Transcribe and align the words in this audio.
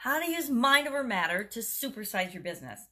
how 0.00 0.18
to 0.18 0.30
use 0.30 0.48
mind 0.48 0.88
over 0.88 1.04
matter 1.04 1.44
to 1.44 1.60
supersize 1.60 2.32
your 2.32 2.42
business. 2.42 2.86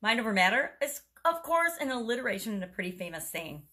Mind 0.00 0.18
over 0.18 0.32
matter 0.32 0.72
is, 0.82 1.02
of 1.22 1.42
course, 1.42 1.72
an 1.78 1.90
alliteration 1.90 2.54
and 2.54 2.64
a 2.64 2.66
pretty 2.66 2.90
famous 2.90 3.28
saying. 3.28 3.64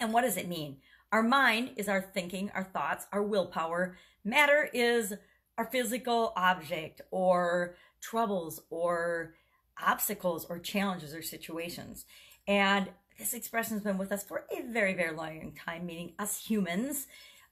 And 0.00 0.12
what 0.12 0.22
does 0.22 0.36
it 0.36 0.48
mean? 0.48 0.78
Our 1.12 1.22
mind 1.22 1.70
is 1.76 1.88
our 1.88 2.02
thinking, 2.02 2.50
our 2.52 2.64
thoughts, 2.64 3.06
our 3.12 3.22
willpower. 3.22 3.96
Matter 4.24 4.68
is 4.72 5.14
our 5.56 5.66
physical 5.66 6.32
object 6.36 7.00
or 7.12 7.76
troubles 8.00 8.60
or 8.70 9.34
obstacles 9.80 10.46
or 10.46 10.58
challenges 10.58 11.14
or 11.14 11.22
situations. 11.22 12.06
And 12.48 12.88
this 13.20 13.34
expression 13.34 13.74
has 13.74 13.84
been 13.84 13.98
with 13.98 14.10
us 14.10 14.24
for 14.24 14.46
a 14.50 14.62
very, 14.62 14.94
very 14.94 15.14
long 15.14 15.52
time, 15.64 15.86
meaning 15.86 16.14
us 16.18 16.44
humans. 16.44 17.06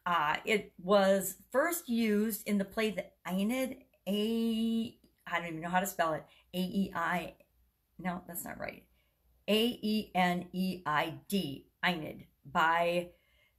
Uh, 0.04 0.38
it 0.44 0.72
was 0.82 1.36
first 1.52 1.88
used 1.88 2.44
in 2.48 2.58
the 2.58 2.64
play 2.64 2.90
The 2.90 3.04
Aeneid, 3.24 3.76
A, 4.08 4.96
I 5.26 5.38
don't 5.38 5.48
even 5.48 5.60
know 5.60 5.68
how 5.68 5.80
to 5.80 5.86
spell 5.86 6.14
it, 6.14 6.24
A 6.52 6.58
E 6.58 6.92
I, 6.94 7.34
no, 7.98 8.22
that's 8.26 8.44
not 8.44 8.58
right, 8.58 8.84
A 9.48 9.78
E 9.82 10.10
N 10.14 10.46
E 10.52 10.82
I 10.86 11.14
D, 11.28 11.66
Aeneid, 11.84 12.26
by 12.44 13.10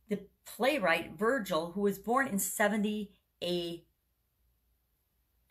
the 0.09 0.20
playwright 0.45 1.17
Virgil, 1.17 1.72
who 1.72 1.81
was 1.81 1.98
born 1.98 2.27
in 2.27 2.39
70 2.39 3.12
A 3.44 3.86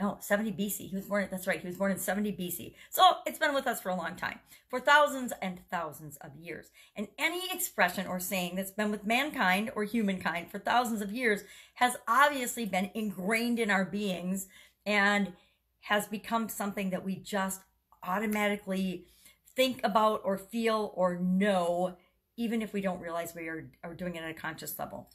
no, 0.00 0.16
70 0.20 0.52
BC. 0.52 0.88
He 0.88 0.96
was 0.96 1.06
born, 1.06 1.28
that's 1.30 1.46
right, 1.46 1.60
he 1.60 1.66
was 1.66 1.76
born 1.76 1.92
in 1.92 1.98
70 1.98 2.32
BC. 2.32 2.74
So 2.90 3.02
it's 3.26 3.38
been 3.38 3.54
with 3.54 3.66
us 3.66 3.80
for 3.80 3.90
a 3.90 3.94
long 3.94 4.16
time, 4.16 4.40
for 4.68 4.80
thousands 4.80 5.32
and 5.40 5.60
thousands 5.70 6.16
of 6.20 6.34
years. 6.36 6.70
And 6.96 7.06
any 7.16 7.42
expression 7.52 8.06
or 8.06 8.18
saying 8.18 8.56
that's 8.56 8.72
been 8.72 8.90
with 8.90 9.06
mankind 9.06 9.70
or 9.76 9.84
humankind 9.84 10.50
for 10.50 10.58
thousands 10.58 11.00
of 11.00 11.12
years 11.12 11.44
has 11.74 11.96
obviously 12.08 12.66
been 12.66 12.90
ingrained 12.94 13.60
in 13.60 13.70
our 13.70 13.84
beings 13.84 14.48
and 14.86 15.32
has 15.80 16.06
become 16.06 16.48
something 16.48 16.90
that 16.90 17.04
we 17.04 17.16
just 17.16 17.60
automatically 18.02 19.06
think 19.54 19.80
about 19.84 20.20
or 20.24 20.36
feel 20.38 20.92
or 20.94 21.16
know, 21.16 21.96
even 22.36 22.62
if 22.62 22.72
we 22.72 22.80
don't 22.80 23.00
realize 23.00 23.34
we 23.34 23.48
are, 23.48 23.70
are 23.82 23.94
doing 23.94 24.16
it 24.16 24.22
at 24.22 24.30
a 24.30 24.34
conscious 24.34 24.78
level. 24.78 25.10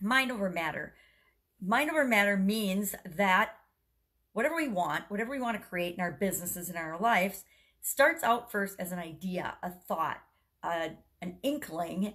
Mind 0.00 0.30
over 0.30 0.50
matter. 0.50 0.94
Mind 1.60 1.90
over 1.90 2.04
matter 2.04 2.36
means 2.36 2.94
that 3.04 3.56
whatever 4.32 4.56
we 4.56 4.68
want, 4.68 5.04
whatever 5.08 5.30
we 5.30 5.40
want 5.40 5.60
to 5.60 5.66
create 5.66 5.94
in 5.94 6.00
our 6.00 6.12
businesses 6.12 6.68
and 6.68 6.78
our 6.78 6.98
lives, 6.98 7.44
starts 7.80 8.22
out 8.22 8.50
first 8.50 8.78
as 8.78 8.92
an 8.92 8.98
idea, 8.98 9.56
a 9.62 9.70
thought, 9.70 10.22
a, 10.62 10.90
an 11.22 11.36
inkling, 11.42 12.14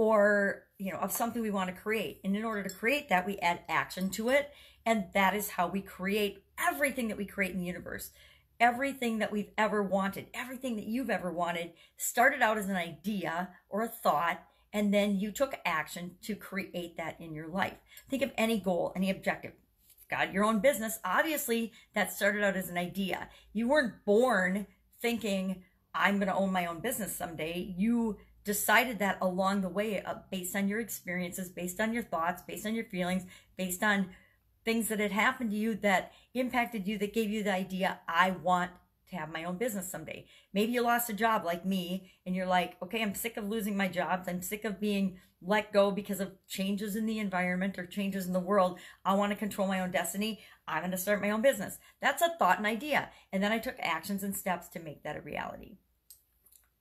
or 0.00 0.62
you 0.78 0.90
know, 0.90 0.96
of 0.96 1.12
something 1.12 1.42
we 1.42 1.50
want 1.50 1.68
to 1.68 1.78
create. 1.78 2.22
And 2.24 2.34
in 2.34 2.42
order 2.42 2.62
to 2.62 2.74
create 2.74 3.10
that, 3.10 3.26
we 3.26 3.36
add 3.40 3.60
action 3.68 4.08
to 4.12 4.30
it, 4.30 4.50
and 4.86 5.04
that 5.12 5.36
is 5.36 5.50
how 5.50 5.68
we 5.68 5.82
create 5.82 6.42
everything 6.58 7.08
that 7.08 7.18
we 7.18 7.26
create 7.26 7.52
in 7.52 7.58
the 7.58 7.66
universe. 7.66 8.10
Everything 8.58 9.18
that 9.18 9.30
we've 9.30 9.50
ever 9.58 9.82
wanted, 9.82 10.28
everything 10.32 10.76
that 10.76 10.86
you've 10.86 11.10
ever 11.10 11.30
wanted, 11.30 11.72
started 11.98 12.40
out 12.40 12.56
as 12.56 12.70
an 12.70 12.76
idea 12.76 13.50
or 13.68 13.82
a 13.82 13.88
thought, 13.88 14.42
and 14.72 14.92
then 14.94 15.20
you 15.20 15.30
took 15.30 15.58
action 15.66 16.12
to 16.22 16.34
create 16.34 16.96
that 16.96 17.20
in 17.20 17.34
your 17.34 17.48
life. 17.48 17.76
Think 18.08 18.22
of 18.22 18.32
any 18.38 18.58
goal, 18.58 18.94
any 18.96 19.10
objective 19.10 19.52
got 20.10 20.32
your 20.32 20.42
own 20.42 20.58
business, 20.58 20.98
obviously 21.04 21.72
that 21.94 22.12
started 22.12 22.42
out 22.42 22.56
as 22.56 22.68
an 22.68 22.76
idea. 22.76 23.28
You 23.52 23.68
weren't 23.68 24.04
born 24.04 24.66
thinking, 25.00 25.62
I'm 25.94 26.16
going 26.16 26.26
to 26.26 26.34
own 26.34 26.50
my 26.50 26.66
own 26.66 26.80
business 26.80 27.14
someday. 27.14 27.72
You 27.76 28.18
decided 28.44 28.98
that 28.98 29.18
along 29.20 29.60
the 29.60 29.68
way 29.68 30.02
uh, 30.02 30.14
based 30.30 30.56
on 30.56 30.68
your 30.68 30.80
experiences, 30.80 31.48
based 31.48 31.80
on 31.80 31.92
your 31.92 32.02
thoughts, 32.02 32.42
based 32.42 32.66
on 32.66 32.74
your 32.74 32.84
feelings, 32.84 33.24
based 33.56 33.82
on 33.82 34.10
things 34.64 34.88
that 34.88 35.00
had 35.00 35.12
happened 35.12 35.50
to 35.50 35.56
you 35.56 35.74
that 35.74 36.12
impacted 36.34 36.86
you, 36.86 36.98
that 36.98 37.14
gave 37.14 37.30
you 37.30 37.42
the 37.42 37.52
idea, 37.52 38.00
I 38.08 38.32
want 38.32 38.70
to 39.10 39.16
have 39.16 39.32
my 39.32 39.44
own 39.44 39.56
business 39.56 39.90
someday. 39.90 40.26
Maybe 40.52 40.72
you 40.72 40.82
lost 40.82 41.10
a 41.10 41.14
job 41.14 41.44
like 41.44 41.66
me 41.66 42.10
and 42.24 42.34
you're 42.34 42.46
like, 42.46 42.76
okay, 42.82 43.02
I'm 43.02 43.14
sick 43.14 43.36
of 43.36 43.48
losing 43.48 43.76
my 43.76 43.88
jobs. 43.88 44.28
I'm 44.28 44.42
sick 44.42 44.64
of 44.64 44.80
being 44.80 45.18
let 45.42 45.72
go 45.72 45.90
because 45.90 46.20
of 46.20 46.32
changes 46.46 46.96
in 46.96 47.06
the 47.06 47.18
environment 47.18 47.78
or 47.78 47.86
changes 47.86 48.26
in 48.26 48.32
the 48.32 48.40
world. 48.40 48.78
I 49.04 49.14
want 49.14 49.32
to 49.32 49.38
control 49.38 49.66
my 49.66 49.80
own 49.80 49.90
destiny. 49.90 50.40
I'm 50.68 50.82
going 50.82 50.90
to 50.90 50.98
start 50.98 51.22
my 51.22 51.30
own 51.30 51.42
business. 51.42 51.78
That's 52.00 52.22
a 52.22 52.34
thought 52.38 52.58
and 52.58 52.66
idea. 52.66 53.08
And 53.32 53.42
then 53.42 53.52
I 53.52 53.58
took 53.58 53.76
actions 53.80 54.22
and 54.22 54.36
steps 54.36 54.68
to 54.68 54.80
make 54.80 55.02
that 55.02 55.16
a 55.16 55.20
reality. 55.20 55.78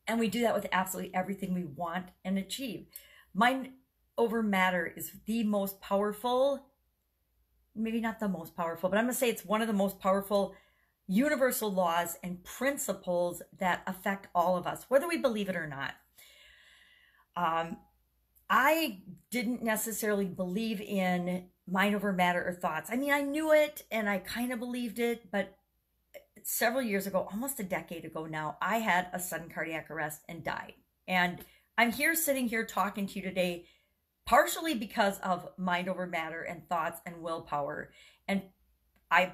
And 0.09 0.19
we 0.19 0.27
do 0.27 0.41
that 0.41 0.55
with 0.55 0.65
absolutely 0.71 1.13
everything 1.13 1.53
we 1.53 1.65
want 1.65 2.07
and 2.25 2.37
achieve. 2.37 2.87
Mind 3.33 3.69
over 4.17 4.41
matter 4.41 4.91
is 4.97 5.11
the 5.25 5.43
most 5.43 5.79
powerful, 5.81 6.65
maybe 7.75 8.01
not 8.01 8.19
the 8.19 8.27
most 8.27 8.55
powerful, 8.55 8.89
but 8.89 8.97
I'm 8.97 9.05
going 9.05 9.13
to 9.13 9.19
say 9.19 9.29
it's 9.29 9.45
one 9.45 9.61
of 9.61 9.67
the 9.67 9.73
most 9.73 9.99
powerful 9.99 10.55
universal 11.07 11.71
laws 11.71 12.17
and 12.23 12.43
principles 12.43 13.43
that 13.59 13.83
affect 13.85 14.27
all 14.33 14.57
of 14.57 14.65
us, 14.65 14.85
whether 14.89 15.07
we 15.07 15.17
believe 15.17 15.47
it 15.47 15.55
or 15.55 15.67
not. 15.67 15.93
Um, 17.35 17.77
I 18.49 19.03
didn't 19.29 19.63
necessarily 19.63 20.25
believe 20.25 20.81
in 20.81 21.45
mind 21.67 21.95
over 21.95 22.11
matter 22.11 22.43
or 22.43 22.53
thoughts. 22.53 22.89
I 22.91 22.95
mean, 22.95 23.11
I 23.11 23.21
knew 23.21 23.53
it 23.53 23.83
and 23.91 24.09
I 24.09 24.17
kind 24.17 24.51
of 24.51 24.59
believed 24.59 24.97
it, 24.97 25.31
but 25.31 25.55
several 26.49 26.81
years 26.81 27.05
ago, 27.05 27.27
almost 27.31 27.59
a 27.59 27.63
decade 27.63 28.05
ago 28.05 28.25
now, 28.25 28.57
I 28.59 28.77
had 28.77 29.07
a 29.13 29.19
sudden 29.19 29.49
cardiac 29.49 29.91
arrest 29.91 30.21
and 30.27 30.43
died. 30.43 30.73
And 31.07 31.45
I'm 31.77 31.91
here 31.91 32.15
sitting 32.15 32.47
here 32.47 32.65
talking 32.65 33.05
to 33.05 33.15
you 33.15 33.21
today, 33.21 33.65
partially 34.25 34.73
because 34.73 35.19
of 35.19 35.47
mind 35.57 35.87
over 35.87 36.07
matter 36.07 36.41
and 36.41 36.67
thoughts 36.67 37.01
and 37.05 37.21
willpower. 37.21 37.91
And 38.27 38.41
I 39.11 39.33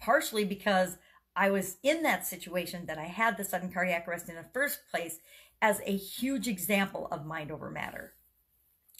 partially 0.00 0.44
because 0.44 0.96
I 1.36 1.50
was 1.50 1.76
in 1.82 2.02
that 2.02 2.26
situation 2.26 2.86
that 2.86 2.98
I 2.98 3.04
had 3.04 3.36
the 3.36 3.44
sudden 3.44 3.70
cardiac 3.70 4.08
arrest 4.08 4.30
in 4.30 4.36
the 4.36 4.46
first 4.54 4.80
place 4.90 5.18
as 5.60 5.82
a 5.84 5.96
huge 5.96 6.48
example 6.48 7.08
of 7.10 7.26
mind 7.26 7.50
over 7.50 7.70
matter. 7.70 8.14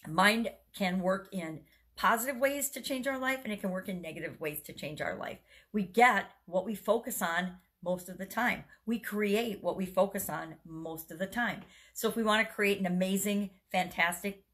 Mind 0.06 0.50
can 0.76 1.00
work 1.00 1.28
in 1.32 1.60
positive 1.96 2.36
ways 2.36 2.70
to 2.70 2.80
change 2.80 3.06
our 3.06 3.18
life 3.18 3.40
and 3.44 3.52
it 3.52 3.60
can 3.60 3.70
work 3.70 3.88
in 3.88 4.02
negative 4.02 4.40
ways 4.40 4.62
to 4.62 4.72
change 4.72 5.00
our 5.00 5.16
life. 5.16 5.38
We 5.72 5.82
get 5.82 6.26
what 6.46 6.64
we 6.64 6.74
focus 6.74 7.22
on 7.22 7.56
most 7.82 8.08
of 8.08 8.18
the 8.18 8.26
time. 8.26 8.64
We 8.86 8.98
create 8.98 9.62
what 9.62 9.76
we 9.76 9.86
focus 9.86 10.28
on 10.28 10.56
most 10.66 11.10
of 11.10 11.18
the 11.18 11.26
time. 11.26 11.62
So 11.92 12.08
if 12.08 12.16
we 12.16 12.22
want 12.22 12.46
to 12.46 12.54
create 12.54 12.80
an 12.80 12.86
amazing, 12.86 13.50
fantastic, 13.70 14.44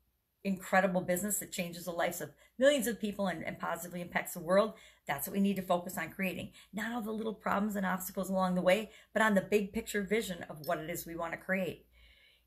incredible 0.43 1.01
business 1.01 1.39
that 1.39 1.53
changes 1.53 1.85
the 1.85 1.93
lives 1.93 2.21
of 2.21 2.31
millions 2.59 2.87
of 2.87 3.01
people 3.01 3.29
and, 3.29 3.45
and 3.45 3.59
positively 3.59 4.01
impacts 4.01 4.35
the 4.35 4.41
world, 4.41 4.75
that's 5.07 5.27
what 5.27 5.35
we 5.35 5.41
need 5.41 5.57
to 5.57 5.63
focus 5.63 5.97
on 5.97 6.11
creating. 6.11 6.51
Not 6.73 6.93
all 6.93 7.03
the 7.03 7.13
little 7.13 7.35
problems 7.35 7.77
and 7.77 7.87
obstacles 7.87 8.31
along 8.31 8.55
the 8.55 8.63
way, 8.63 8.91
but 9.13 9.23
on 9.23 9.35
the 9.35 9.41
big 9.41 9.73
picture 9.73 10.03
vision 10.03 10.45
of 10.49 10.67
what 10.67 10.79
it 10.79 10.91
is 10.91 11.07
we 11.07 11.17
want 11.17 11.33
to 11.33 11.39
create 11.39 11.87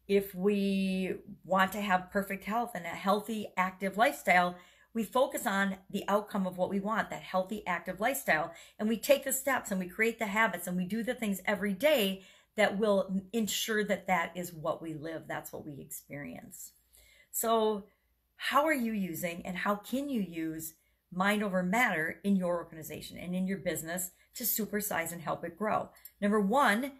if 0.07 0.35
we 0.35 1.15
want 1.45 1.71
to 1.71 1.81
have 1.81 2.11
perfect 2.11 2.43
health 2.43 2.71
and 2.75 2.85
a 2.85 2.89
healthy, 2.89 3.47
active 3.55 3.97
lifestyle, 3.97 4.55
we 4.93 5.03
focus 5.03 5.47
on 5.47 5.77
the 5.89 6.03
outcome 6.07 6.45
of 6.45 6.57
what 6.57 6.69
we 6.69 6.79
want, 6.79 7.09
that 7.09 7.23
healthy, 7.23 7.65
active 7.65 7.99
lifestyle. 7.99 8.51
And 8.77 8.87
we 8.87 8.97
take 8.97 9.23
the 9.23 9.33
steps 9.33 9.71
and 9.71 9.79
we 9.79 9.87
create 9.87 10.19
the 10.19 10.27
habits 10.27 10.67
and 10.67 10.77
we 10.77 10.85
do 10.85 11.03
the 11.03 11.15
things 11.15 11.41
every 11.45 11.73
day 11.73 12.23
that 12.55 12.77
will 12.77 13.21
ensure 13.33 13.83
that 13.83 14.07
that 14.07 14.31
is 14.35 14.53
what 14.53 14.81
we 14.81 14.93
live. 14.93 15.23
That's 15.27 15.51
what 15.51 15.65
we 15.65 15.81
experience. 15.81 16.73
So, 17.31 17.85
how 18.35 18.65
are 18.65 18.73
you 18.73 18.91
using 18.91 19.45
and 19.45 19.57
how 19.57 19.75
can 19.75 20.09
you 20.09 20.21
use 20.21 20.73
mind 21.11 21.43
over 21.43 21.63
matter 21.63 22.19
in 22.23 22.35
your 22.35 22.57
organization 22.57 23.17
and 23.17 23.33
in 23.33 23.47
your 23.47 23.59
business 23.59 24.11
to 24.35 24.43
supersize 24.43 25.11
and 25.11 25.21
help 25.21 25.43
it 25.45 25.57
grow? 25.57 25.89
Number 26.21 26.41
one, 26.41 26.91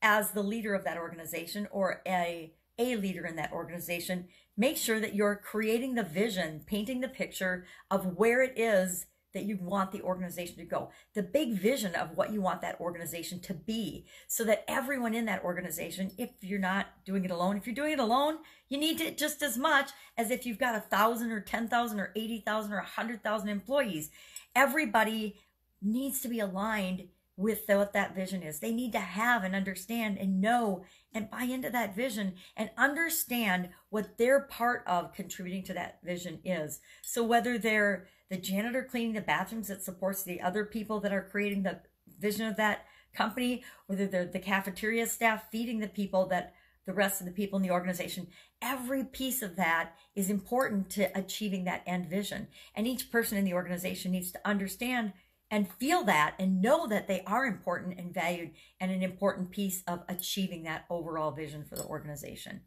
as 0.00 0.30
the 0.30 0.42
leader 0.42 0.74
of 0.74 0.84
that 0.84 0.98
organization 0.98 1.66
or 1.70 2.02
a 2.06 2.52
a 2.78 2.96
leader 2.96 3.26
in 3.26 3.36
that 3.36 3.52
organization, 3.52 4.28
make 4.56 4.76
sure 4.76 5.00
that 5.00 5.14
you're 5.14 5.36
creating 5.36 5.94
the 5.94 6.02
vision, 6.02 6.62
painting 6.66 7.00
the 7.00 7.08
picture 7.08 7.66
of 7.90 8.16
where 8.16 8.42
it 8.42 8.58
is 8.58 9.06
that 9.34 9.44
you 9.44 9.58
want 9.60 9.90
the 9.92 10.00
organization 10.00 10.56
to 10.56 10.64
go, 10.64 10.90
the 11.14 11.22
big 11.22 11.54
vision 11.54 11.94
of 11.96 12.16
what 12.16 12.32
you 12.32 12.40
want 12.40 12.60
that 12.62 12.80
organization 12.80 13.40
to 13.40 13.52
be, 13.52 14.06
so 14.28 14.44
that 14.44 14.64
everyone 14.68 15.12
in 15.12 15.24
that 15.26 15.42
organization, 15.42 16.12
if 16.16 16.30
you're 16.40 16.58
not 16.58 16.86
doing 17.04 17.24
it 17.24 17.30
alone, 17.30 17.56
if 17.56 17.66
you're 17.66 17.74
doing 17.74 17.92
it 17.92 17.98
alone, 17.98 18.38
you 18.68 18.78
need 18.78 19.00
it 19.00 19.18
just 19.18 19.42
as 19.42 19.58
much 19.58 19.90
as 20.16 20.30
if 20.30 20.46
you've 20.46 20.58
got 20.58 20.76
a 20.76 20.80
thousand 20.80 21.32
or 21.32 21.40
10,000 21.40 22.00
or 22.00 22.12
80,000 22.14 22.72
or 22.72 22.78
a 22.78 22.84
hundred 22.84 23.22
thousand 23.22 23.48
employees. 23.48 24.10
Everybody 24.54 25.36
needs 25.82 26.20
to 26.20 26.28
be 26.28 26.40
aligned 26.40 27.08
with 27.36 27.62
what 27.66 27.92
that 27.92 28.14
vision 28.14 28.42
is. 28.42 28.60
They 28.60 28.72
need 28.72 28.92
to 28.92 29.00
have 29.00 29.42
and 29.42 29.54
understand 29.54 30.18
and 30.18 30.40
know 30.40 30.84
and 31.12 31.30
buy 31.30 31.44
into 31.44 31.70
that 31.70 31.96
vision 31.96 32.34
and 32.56 32.70
understand 32.76 33.70
what 33.90 34.18
their 34.18 34.40
part 34.40 34.84
of 34.86 35.12
contributing 35.12 35.64
to 35.64 35.74
that 35.74 35.98
vision 36.04 36.38
is. 36.44 36.80
So 37.02 37.24
whether 37.24 37.58
they're 37.58 38.06
the 38.30 38.36
janitor 38.36 38.84
cleaning 38.84 39.14
the 39.14 39.20
bathrooms 39.20 39.68
that 39.68 39.82
supports 39.82 40.22
the 40.22 40.40
other 40.40 40.64
people 40.64 41.00
that 41.00 41.12
are 41.12 41.28
creating 41.30 41.64
the 41.64 41.80
vision 42.20 42.46
of 42.46 42.56
that 42.56 42.84
company, 43.14 43.64
whether 43.86 44.06
they're 44.06 44.26
the 44.26 44.38
cafeteria 44.38 45.06
staff 45.06 45.50
feeding 45.50 45.80
the 45.80 45.88
people 45.88 46.26
that 46.26 46.54
the 46.86 46.92
rest 46.92 47.20
of 47.20 47.26
the 47.26 47.32
people 47.32 47.56
in 47.56 47.62
the 47.62 47.70
organization, 47.70 48.26
every 48.60 49.04
piece 49.04 49.40
of 49.40 49.56
that 49.56 49.94
is 50.14 50.28
important 50.28 50.90
to 50.90 51.18
achieving 51.18 51.64
that 51.64 51.82
end 51.86 52.06
vision. 52.06 52.46
And 52.74 52.86
each 52.86 53.10
person 53.10 53.38
in 53.38 53.44
the 53.44 53.54
organization 53.54 54.12
needs 54.12 54.30
to 54.32 54.40
understand 54.44 55.12
and 55.50 55.72
feel 55.72 56.04
that 56.04 56.34
and 56.38 56.60
know 56.60 56.86
that 56.86 57.06
they 57.06 57.22
are 57.26 57.46
important 57.46 57.98
and 57.98 58.12
valued 58.12 58.50
and 58.80 58.90
an 58.90 59.02
important 59.02 59.50
piece 59.50 59.82
of 59.86 60.02
achieving 60.08 60.64
that 60.64 60.84
overall 60.90 61.30
vision 61.30 61.64
for 61.64 61.76
the 61.76 61.84
organization. 61.84 62.62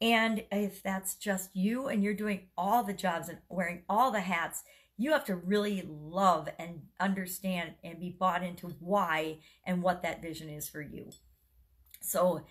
And 0.00 0.44
if 0.50 0.82
that's 0.82 1.14
just 1.14 1.54
you 1.54 1.88
and 1.88 2.02
you're 2.02 2.14
doing 2.14 2.48
all 2.56 2.82
the 2.82 2.94
jobs 2.94 3.28
and 3.28 3.38
wearing 3.48 3.82
all 3.88 4.10
the 4.10 4.20
hats, 4.20 4.62
you 4.96 5.12
have 5.12 5.24
to 5.26 5.36
really 5.36 5.82
love 5.88 6.48
and 6.58 6.82
understand 6.98 7.72
and 7.84 8.00
be 8.00 8.16
bought 8.18 8.42
into 8.42 8.68
why 8.80 9.38
and 9.64 9.82
what 9.82 10.02
that 10.02 10.22
vision 10.22 10.48
is 10.48 10.68
for 10.68 10.82
you. 10.82 11.10
So, 12.02 12.44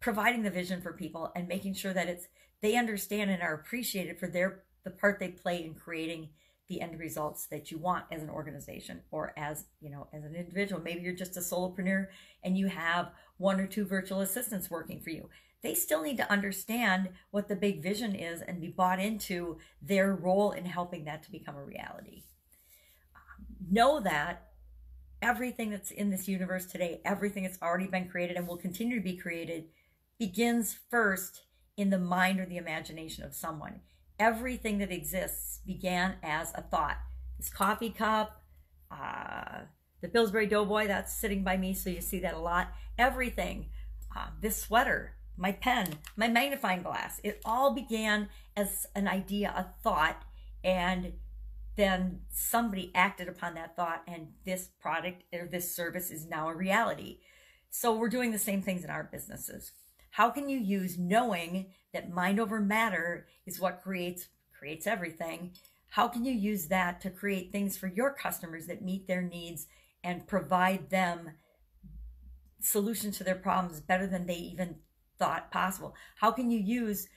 providing 0.00 0.42
the 0.42 0.50
vision 0.50 0.82
for 0.82 0.92
people 0.92 1.30
and 1.36 1.46
making 1.46 1.74
sure 1.74 1.92
that 1.92 2.08
it's 2.08 2.26
they 2.60 2.76
understand 2.76 3.30
and 3.30 3.42
are 3.42 3.54
appreciated 3.54 4.18
for 4.18 4.26
their 4.26 4.64
the 4.84 4.90
part 4.90 5.18
they 5.18 5.28
play 5.28 5.64
in 5.64 5.74
creating 5.74 6.30
the 6.68 6.80
end 6.80 6.98
results 6.98 7.46
that 7.46 7.70
you 7.70 7.78
want 7.78 8.04
as 8.10 8.22
an 8.22 8.30
organization 8.30 9.00
or 9.10 9.32
as 9.36 9.64
you 9.80 9.90
know 9.90 10.06
as 10.12 10.24
an 10.24 10.34
individual. 10.34 10.80
Maybe 10.80 11.00
you're 11.00 11.14
just 11.14 11.36
a 11.36 11.40
solopreneur 11.40 12.06
and 12.44 12.56
you 12.56 12.68
have 12.68 13.12
one 13.36 13.60
or 13.60 13.66
two 13.66 13.84
virtual 13.84 14.20
assistants 14.20 14.70
working 14.70 15.00
for 15.00 15.10
you. 15.10 15.28
They 15.62 15.74
still 15.74 16.02
need 16.02 16.16
to 16.16 16.30
understand 16.30 17.10
what 17.30 17.48
the 17.48 17.56
big 17.56 17.82
vision 17.82 18.14
is 18.14 18.42
and 18.42 18.60
be 18.60 18.68
bought 18.68 18.98
into 18.98 19.58
their 19.80 20.14
role 20.14 20.52
in 20.52 20.64
helping 20.64 21.04
that 21.04 21.22
to 21.24 21.30
become 21.30 21.56
a 21.56 21.64
reality. 21.64 22.24
Um, 23.14 23.46
know 23.70 24.00
that 24.00 24.48
everything 25.20 25.70
that's 25.70 25.92
in 25.92 26.10
this 26.10 26.26
universe 26.26 26.66
today 26.66 27.00
everything 27.04 27.44
that's 27.44 27.62
already 27.62 27.86
been 27.86 28.08
created 28.08 28.36
and 28.36 28.46
will 28.46 28.56
continue 28.56 28.96
to 28.96 29.04
be 29.04 29.16
created 29.16 29.66
begins 30.18 30.76
first 30.90 31.42
in 31.76 31.90
the 31.90 31.98
mind 31.98 32.40
or 32.40 32.46
the 32.46 32.56
imagination 32.56 33.24
of 33.24 33.34
someone 33.34 33.80
everything 34.22 34.78
that 34.78 34.92
exists 34.92 35.58
began 35.66 36.14
as 36.22 36.52
a 36.54 36.62
thought. 36.62 36.98
This 37.38 37.50
coffee 37.50 37.90
cup, 37.90 38.40
uh, 38.88 39.62
the 40.00 40.06
Pillsbury 40.06 40.46
Doughboy 40.46 40.86
that's 40.86 41.12
sitting 41.12 41.42
by 41.42 41.56
me, 41.56 41.74
so 41.74 41.90
you 41.90 42.00
see 42.00 42.20
that 42.20 42.34
a 42.34 42.38
lot. 42.38 42.68
Everything, 42.96 43.66
uh, 44.16 44.28
this 44.40 44.56
sweater, 44.56 45.14
my 45.36 45.50
pen, 45.50 45.98
my 46.16 46.28
magnifying 46.28 46.82
glass, 46.82 47.20
it 47.24 47.40
all 47.44 47.74
began 47.74 48.28
as 48.56 48.86
an 48.94 49.08
idea, 49.08 49.52
a 49.56 49.64
thought, 49.82 50.22
and 50.62 51.14
then 51.76 52.20
somebody 52.30 52.92
acted 52.94 53.28
upon 53.28 53.54
that 53.54 53.74
thought, 53.74 54.04
and 54.06 54.28
this 54.44 54.68
product 54.80 55.24
or 55.32 55.48
this 55.48 55.74
service 55.74 56.12
is 56.12 56.28
now 56.28 56.48
a 56.48 56.54
reality. 56.54 57.18
So 57.70 57.96
we're 57.96 58.08
doing 58.08 58.30
the 58.30 58.38
same 58.38 58.62
things 58.62 58.84
in 58.84 58.90
our 58.90 59.08
businesses. 59.10 59.72
How 60.12 60.28
can 60.28 60.48
you 60.50 60.58
use 60.58 60.98
knowing 60.98 61.68
that 61.94 62.10
mind 62.12 62.38
over 62.38 62.60
matter 62.60 63.26
is 63.46 63.58
what 63.58 63.82
creates 63.82 64.28
creates 64.56 64.86
everything? 64.86 65.52
How 65.88 66.06
can 66.06 66.24
you 66.24 66.32
use 66.32 66.66
that 66.66 67.00
to 67.00 67.10
create 67.10 67.50
things 67.50 67.78
for 67.78 67.86
your 67.86 68.12
customers 68.12 68.66
that 68.66 68.82
meet 68.82 69.08
their 69.08 69.22
needs 69.22 69.66
and 70.04 70.26
provide 70.26 70.90
them 70.90 71.32
solutions 72.60 73.16
to 73.18 73.24
their 73.24 73.34
problems 73.34 73.80
better 73.80 74.06
than 74.06 74.26
they 74.26 74.36
even 74.36 74.76
thought 75.18 75.50
possible? 75.50 75.94
How 76.16 76.30
can 76.30 76.50
you 76.50 76.58
use 76.60 77.08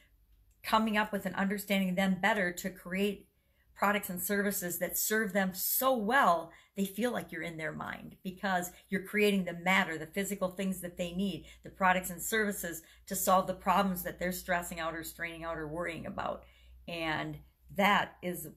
coming 0.64 0.96
up 0.96 1.12
with 1.12 1.26
and 1.26 1.36
understanding 1.36 1.96
them 1.96 2.18
better 2.22 2.54
to 2.54 2.70
create 2.70 3.28
products 3.76 4.10
and 4.10 4.22
services 4.22 4.80
that 4.80 4.98
serve 4.98 5.34
them 5.34 5.52
so 5.54 5.96
well 5.96 6.52
they 6.76 6.86
feel 6.86 7.12
like 7.12 7.32
you're 7.32 7.42
in 7.42 7.58
their 7.58 7.72
mind 7.72 8.16
because 8.24 8.72
you're 8.90 9.04
creating 9.04 9.46
the 9.46 9.54
matter 9.54 9.98
the 9.98 10.06
physical 10.06 10.50
things 10.50 10.82
that 10.82 10.98
they 10.98 11.12
need 11.12 11.46
the 11.64 11.70
products 11.70 12.10
and 12.10 12.22
services 12.22 12.82
to 13.08 13.16
solve 13.16 13.48
the 13.48 13.54
problems 13.54 14.04
that 14.04 14.20
they're 14.20 14.32
stressing 14.32 14.80
out 14.80 14.94
or 14.94 15.04
straining 15.04 15.44
out 15.44 15.58
or 15.58 15.68
worrying 15.68 16.06
about. 16.06 16.44
And 16.88 17.38
that 17.76 18.16
is 18.22 18.48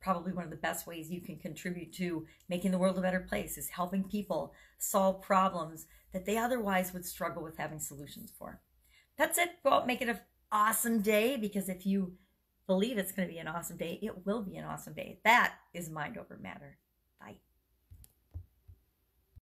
probably 0.00 0.32
one 0.32 0.44
of 0.44 0.50
the 0.50 0.56
best 0.56 0.86
ways 0.86 1.10
you 1.10 1.20
can 1.20 1.36
contribute 1.38 1.92
to 1.92 2.26
making 2.48 2.70
the 2.70 2.78
world 2.78 2.98
a 2.98 3.02
better 3.02 3.20
place 3.20 3.58
is 3.58 3.68
helping 3.68 4.04
people 4.04 4.54
solve 4.78 5.22
problems 5.22 5.86
that 6.12 6.24
they 6.24 6.36
otherwise 6.36 6.92
would 6.92 7.04
struggle 7.04 7.42
with 7.42 7.56
having 7.56 7.80
solutions 7.80 8.32
for. 8.38 8.60
That's 9.16 9.38
it. 9.38 9.50
Go 9.64 9.70
out 9.70 9.86
make 9.86 10.00
it 10.00 10.08
an 10.08 10.20
awesome 10.52 11.00
day 11.00 11.36
because 11.36 11.68
if 11.68 11.84
you 11.84 12.14
believe 12.68 12.98
it's 12.98 13.10
going 13.10 13.26
to 13.26 13.34
be 13.34 13.40
an 13.40 13.48
awesome 13.48 13.76
day, 13.78 13.98
it 14.00 14.24
will 14.24 14.42
be 14.42 14.56
an 14.56 14.64
awesome 14.64 14.92
day. 14.92 15.18
That 15.24 15.54
is 15.74 15.90
mind 15.90 16.16
over 16.16 16.38
matter. 16.40 16.78